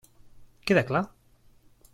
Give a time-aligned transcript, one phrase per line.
[0.69, 1.05] Queda clar?